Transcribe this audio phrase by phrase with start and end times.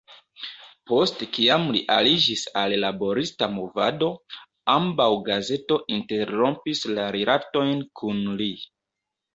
[0.91, 4.09] Post kiam li aliĝis al laborista movado,
[4.79, 8.55] ambaŭ gazeto interrompis la rilatojn kun li.